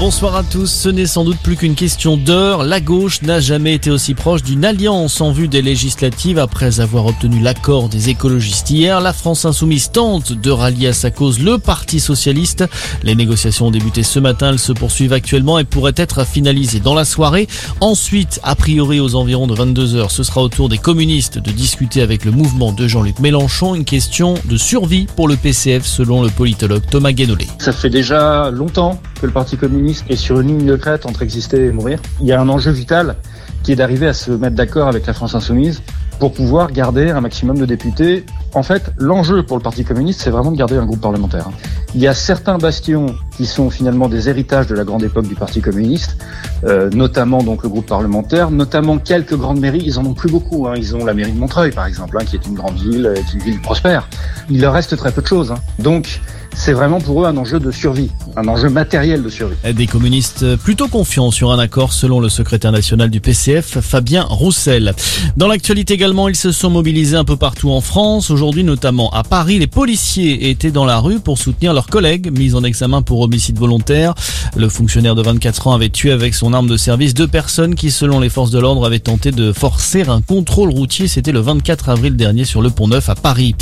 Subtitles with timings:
[0.00, 0.70] Bonsoir à tous.
[0.70, 2.64] Ce n'est sans doute plus qu'une question d'heure.
[2.64, 7.04] La gauche n'a jamais été aussi proche d'une alliance en vue des législatives après avoir
[7.04, 9.02] obtenu l'accord des écologistes hier.
[9.02, 12.64] La France insoumise tente de rallier à sa cause le Parti socialiste.
[13.02, 14.52] Les négociations ont débuté ce matin.
[14.52, 17.46] Elles se poursuivent actuellement et pourraient être finalisées dans la soirée.
[17.82, 21.50] Ensuite, a priori aux environs de 22 heures, ce sera au tour des communistes de
[21.50, 23.74] discuter avec le mouvement de Jean-Luc Mélenchon.
[23.74, 27.48] Une question de survie pour le PCF selon le politologue Thomas Guénolé.
[27.58, 31.22] Ça fait déjà longtemps que le Parti communiste est sur une ligne de crête entre
[31.22, 32.00] exister et mourir.
[32.20, 33.16] Il y a un enjeu vital
[33.62, 35.82] qui est d'arriver à se mettre d'accord avec la France insoumise
[36.18, 38.24] pour pouvoir garder un maximum de députés.
[38.54, 41.48] En fait, l'enjeu pour le Parti communiste, c'est vraiment de garder un groupe parlementaire.
[41.94, 43.06] Il y a certains bastions
[43.36, 46.18] qui sont finalement des héritages de la grande époque du Parti communiste,
[46.64, 49.82] euh, notamment donc le groupe parlementaire, notamment quelques grandes mairies.
[49.84, 50.66] Ils en ont plus beaucoup.
[50.68, 50.74] Hein.
[50.76, 53.32] Ils ont la mairie de Montreuil, par exemple, hein, qui est une grande ville, est
[53.32, 54.08] une ville prospère.
[54.50, 55.52] Il leur reste très peu de choses.
[55.52, 55.58] Hein.
[55.78, 56.20] Donc,
[56.54, 59.56] c'est vraiment pour eux un enjeu de survie, un enjeu matériel de survie.
[59.74, 64.94] Des communistes plutôt confiants sur un accord selon le secrétaire national du PCF, Fabien Roussel.
[65.36, 68.30] Dans l'actualité également, ils se sont mobilisés un peu partout en France.
[68.30, 72.54] Aujourd'hui, notamment à Paris, les policiers étaient dans la rue pour soutenir leurs collègues mis
[72.54, 74.14] en examen pour homicide volontaire.
[74.56, 77.90] Le fonctionnaire de 24 ans avait tué avec son arme de service deux personnes qui,
[77.90, 81.08] selon les forces de l'ordre, avaient tenté de forcer un contrôle routier.
[81.08, 83.54] C'était le 24 avril dernier sur le Pont Neuf à Paris.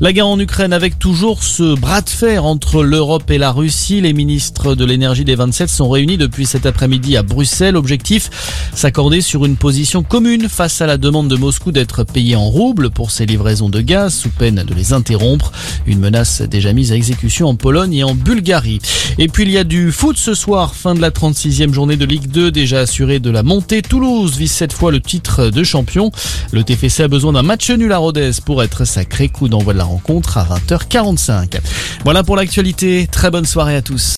[0.00, 4.00] La guerre en Ukraine avec toujours ce bras de fer entre l'Europe et la Russie.
[4.00, 7.76] Les ministres de l'énergie des 27 sont réunis depuis cet après-midi à Bruxelles.
[7.76, 8.28] Objectif,
[8.74, 12.90] s'accorder sur une position commune face à la demande de Moscou d'être payé en roubles
[12.90, 15.52] pour ses livraisons de gaz sous peine de les interrompre.
[15.86, 18.80] Une menace déjà mise à exécution en Pologne et en Bulgarie.
[19.18, 22.04] Et puis il y a du foot ce soir, fin de la 36e journée de
[22.04, 23.82] Ligue 2 déjà assurée de la montée.
[23.82, 26.10] Toulouse vise cette fois le titre de champion.
[26.52, 29.28] Le TFC a besoin d'un match nul à Rodez pour être sacré.
[29.28, 31.58] Coup d'envoi de la rencontre à 20h45.
[32.04, 33.08] Voilà pour l'actualité.
[33.10, 34.14] Très bonne soirée à tous.